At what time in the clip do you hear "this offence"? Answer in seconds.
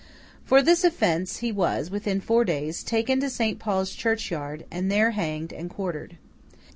0.63-1.37